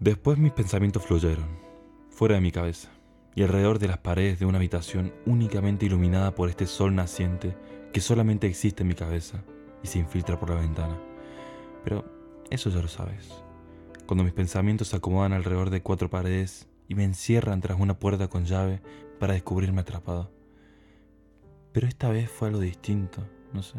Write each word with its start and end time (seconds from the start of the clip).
Después 0.00 0.38
mis 0.38 0.52
pensamientos 0.52 1.04
fluyeron, 1.04 1.58
fuera 2.08 2.36
de 2.36 2.40
mi 2.40 2.50
cabeza, 2.50 2.88
y 3.34 3.42
alrededor 3.42 3.78
de 3.78 3.86
las 3.86 3.98
paredes 3.98 4.38
de 4.38 4.46
una 4.46 4.56
habitación 4.56 5.12
únicamente 5.26 5.84
iluminada 5.84 6.34
por 6.34 6.48
este 6.48 6.66
sol 6.66 6.94
naciente 6.94 7.54
que 7.92 8.00
solamente 8.00 8.46
existe 8.46 8.82
en 8.82 8.88
mi 8.88 8.94
cabeza 8.94 9.44
y 9.82 9.88
se 9.88 9.98
infiltra 9.98 10.40
por 10.40 10.48
la 10.48 10.56
ventana. 10.56 10.98
Pero 11.84 12.06
eso 12.48 12.70
ya 12.70 12.80
lo 12.80 12.88
sabes. 12.88 13.44
Cuando 14.06 14.24
mis 14.24 14.32
pensamientos 14.32 14.88
se 14.88 14.96
acomodan 14.96 15.34
alrededor 15.34 15.68
de 15.68 15.82
cuatro 15.82 16.08
paredes 16.08 16.66
y 16.88 16.94
me 16.94 17.04
encierran 17.04 17.60
tras 17.60 17.78
una 17.78 17.98
puerta 17.98 18.28
con 18.28 18.46
llave 18.46 18.80
para 19.18 19.34
descubrirme 19.34 19.82
atrapado. 19.82 20.32
Pero 21.72 21.86
esta 21.86 22.08
vez 22.08 22.30
fue 22.30 22.48
algo 22.48 22.60
distinto, 22.60 23.28
no 23.52 23.62
sé. 23.62 23.78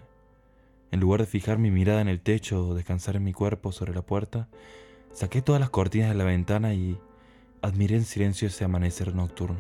En 0.92 1.00
lugar 1.00 1.22
de 1.22 1.26
fijar 1.26 1.58
mi 1.58 1.72
mirada 1.72 2.00
en 2.00 2.10
el 2.10 2.22
techo 2.22 2.68
o 2.68 2.76
descansar 2.76 3.16
en 3.16 3.24
mi 3.24 3.34
cuerpo 3.34 3.72
sobre 3.72 3.96
la 3.96 4.04
puerta, 4.04 4.50
saqué 5.14 5.42
todas 5.42 5.60
las 5.60 5.70
cortinas 5.70 6.10
de 6.10 6.16
la 6.16 6.24
ventana 6.24 6.74
y 6.74 7.00
admiré 7.62 7.96
en 7.96 8.06
silencio 8.06 8.48
ese 8.48 8.64
amanecer 8.64 9.16
nocturno, 9.16 9.60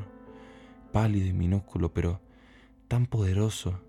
pálido 0.92 1.28
y 1.28 1.34
minúsculo, 1.34 1.94
pero 1.94 2.20
tan 2.88 3.06
poderoso 3.06 3.80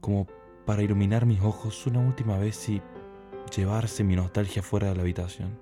como 0.00 0.26
para 0.66 0.82
iluminar 0.82 1.26
mis 1.26 1.40
ojos 1.40 1.86
una 1.86 2.00
última 2.00 2.38
vez 2.38 2.68
y 2.68 2.82
llevarse 3.54 4.04
mi 4.04 4.16
nostalgia 4.16 4.62
fuera 4.62 4.88
de 4.88 4.96
la 4.96 5.02
habitación. 5.02 5.58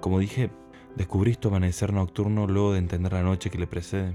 Como 0.00 0.18
dije, 0.18 0.50
descubrí 0.96 1.32
este 1.32 1.48
amanecer 1.48 1.92
nocturno 1.92 2.46
luego 2.46 2.72
de 2.72 2.78
entender 2.78 3.12
la 3.12 3.22
noche 3.22 3.50
que 3.50 3.58
le 3.58 3.66
precede. 3.66 4.14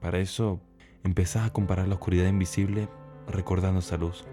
Para 0.00 0.18
eso, 0.18 0.60
empezás 1.02 1.46
a 1.46 1.52
comparar 1.52 1.88
la 1.88 1.94
oscuridad 1.94 2.28
invisible 2.28 2.88
recordando 3.26 3.80
esa 3.80 3.96
luz. 3.96 4.24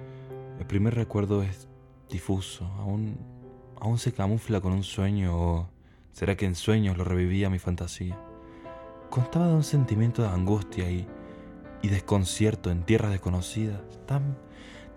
El 0.59 0.65
primer 0.65 0.95
recuerdo 0.95 1.43
es 1.43 1.67
difuso, 2.09 2.65
aún, 2.77 3.17
aún 3.79 3.97
se 3.97 4.13
camufla 4.13 4.61
con 4.61 4.73
un 4.73 4.83
sueño 4.83 5.37
o 5.37 5.69
será 6.11 6.35
que 6.35 6.45
en 6.45 6.55
sueños 6.55 6.97
lo 6.97 7.03
revivía 7.03 7.49
mi 7.49 7.59
fantasía. 7.59 8.17
Constaba 9.09 9.47
de 9.47 9.53
un 9.53 9.63
sentimiento 9.63 10.21
de 10.21 10.29
angustia 10.29 10.89
y, 10.89 11.07
y 11.81 11.89
desconcierto 11.89 12.71
en 12.71 12.83
tierras 12.83 13.11
desconocidas, 13.11 13.79
tan, 14.05 14.37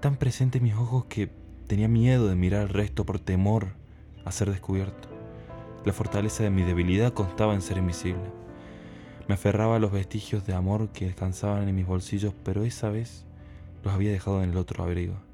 tan 0.01 0.17
presente 0.17 0.59
en 0.59 0.65
mis 0.65 0.75
ojos 0.75 1.05
que 1.07 1.31
tenía 1.67 1.89
miedo 1.89 2.27
de 2.27 2.35
mirar 2.35 2.63
al 2.63 2.69
resto 2.69 3.05
por 3.05 3.19
temor 3.19 3.69
a 4.25 4.33
ser 4.33 4.51
descubierto. 4.51 5.09
La 5.85 5.93
fortaleza 5.93 6.43
de 6.43 6.51
mi 6.51 6.63
debilidad 6.63 7.13
constaba 7.13 7.55
en 7.55 7.63
ser 7.63 7.79
invisible. 7.79 8.31
Me 9.29 9.35
aferraba 9.35 9.77
a 9.77 9.79
los 9.79 9.93
vestigios 9.93 10.45
de 10.47 10.55
amor 10.55 10.91
que 10.91 11.07
descansaban 11.07 11.69
en 11.69 11.77
mis 11.77 11.87
bolsillos, 11.87 12.35
pero 12.45 12.65
esa 12.65 12.91
vez 12.91 13.25
los 13.85 13.95
había 13.95 14.11
dejado 14.11 14.43
en 14.43 14.51
el 14.51 14.57
otro 14.57 14.83
abrigo. 14.83 15.30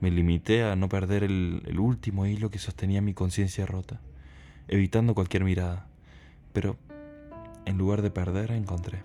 Me 0.00 0.10
limité 0.10 0.62
a 0.64 0.76
no 0.76 0.88
perder 0.88 1.24
el, 1.24 1.78
último 1.78 2.26
hilo 2.26 2.50
que 2.50 2.58
sostenía 2.58 3.00
mi 3.00 3.14
conciencia 3.14 3.66
rota, 3.66 4.00
evitando 4.68 5.14
cualquier 5.14 5.44
mirada. 5.44 5.86
Pero 6.52 6.76
en 7.64 7.78
lugar 7.78 8.02
de 8.02 8.10
perder, 8.10 8.50
encontré. 8.50 9.02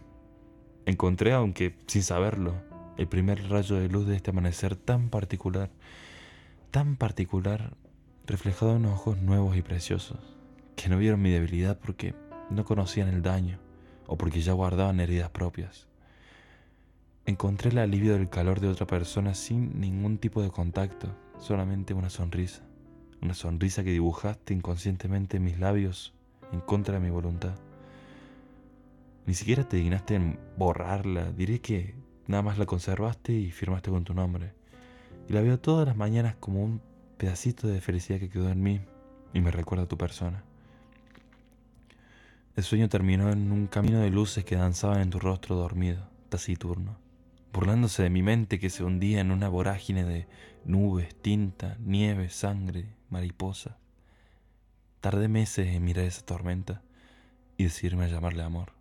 Encontré, 0.86 1.34
aunque 1.34 1.76
sin 1.88 2.04
saberlo, 2.04 2.56
el 2.98 3.08
primer 3.08 3.50
rayo 3.50 3.76
de 3.76 3.88
luz 3.88 4.08
de 4.08 4.16
este 4.16 4.32
amanecer 4.32 4.76
tan 4.76 5.10
particular, 5.10 5.70
tan 6.72 6.96
particular, 6.96 7.74
reflejado 8.26 8.76
en 8.76 8.86
ojos 8.86 9.18
nuevos 9.18 9.56
y 9.58 9.62
preciosos, 9.62 10.20
que 10.76 10.90
no 10.90 10.98
vieron 10.98 11.22
mi 11.22 11.30
debilidad 11.30 11.80
porque 11.80 12.16
no 12.50 12.66
conocían 12.66 13.08
el 13.08 13.22
daño 13.22 13.60
o 14.08 14.18
porque 14.18 14.42
ya 14.42 14.54
guardaban 14.54 15.00
heridas 15.00 15.30
propias. 15.30 15.91
Encontré 17.24 17.70
el 17.70 17.78
alivio 17.78 18.14
del 18.14 18.30
calor 18.30 18.60
de 18.60 18.68
otra 18.68 18.88
persona 18.88 19.36
sin 19.36 19.80
ningún 19.80 20.18
tipo 20.18 20.42
de 20.42 20.50
contacto, 20.50 21.08
solamente 21.38 21.94
una 21.94 22.10
sonrisa. 22.10 22.64
Una 23.22 23.36
sonrisa 23.36 23.84
que 23.84 23.92
dibujaste 23.92 24.56
inconscientemente 24.56 25.38
en 25.38 25.44
mis 25.44 25.60
labios 25.60 26.16
en 26.52 26.62
contra 26.62 26.96
de 26.96 27.00
mi 27.00 27.12
voluntad. 27.12 27.54
Ni 29.28 29.36
siquiera 29.36 29.70
te 29.70 29.78
dignaste 29.78 30.16
en 30.16 30.40
borrarla, 30.58 31.32
diré 31.32 31.62
que 31.62 31.94
nada 32.26 32.42
más 32.42 32.58
la 32.58 32.66
conservaste 32.66 33.34
y 33.34 33.52
firmaste 33.52 33.92
con 33.92 34.04
tu 34.04 34.16
nombre. 34.16 34.54
Y 35.30 35.34
la 35.34 35.42
veo 35.42 35.60
todas 35.60 35.88
las 35.88 35.96
mañanas 35.96 36.36
como 36.40 36.64
un 36.64 36.82
pedacito 37.18 37.68
de 37.68 37.82
felicidad 37.82 38.20
que 38.20 38.30
quedó 38.30 38.50
en 38.50 38.64
mí 38.64 38.82
y 39.32 39.42
me 39.42 39.52
recuerda 39.52 39.84
a 39.84 39.88
tu 39.88 39.98
persona. 39.98 40.44
El 42.56 42.64
sueño 42.64 42.90
terminó 42.90 43.30
en 43.30 43.52
un 43.52 43.68
camino 43.68 44.00
de 44.00 44.10
luces 44.10 44.44
que 44.44 44.56
danzaban 44.56 45.02
en 45.02 45.12
tu 45.12 45.20
rostro 45.20 45.56
dormido, 45.56 46.08
taciturno 46.30 47.11
burlándose 47.54 48.04
de 48.04 48.10
mi 48.10 48.24
mente 48.24 48.60
que 48.60 48.70
se 48.70 48.84
hundía 48.84 49.20
en 49.20 49.32
una 49.32 49.50
vorágine 49.50 50.04
de 50.04 50.28
nubes, 50.66 51.16
tinta, 51.16 51.78
nieve, 51.80 52.30
sangre, 52.30 52.96
mariposa. 53.10 53.78
Tardé 55.00 55.28
meses 55.28 55.68
en 55.68 55.84
mirar 55.84 56.06
esa 56.06 56.26
tormenta 56.26 56.82
y 57.58 57.64
decidirme 57.66 58.06
a 58.06 58.10
llamarle 58.10 58.44
amor. 58.44 58.81